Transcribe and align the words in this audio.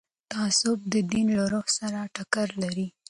تعصب 0.31 0.77
د 0.93 0.95
دین 1.11 1.27
له 1.37 1.43
روح 1.53 1.67
سره 1.77 1.99
ټکر 2.15 2.47
لري 2.63 2.87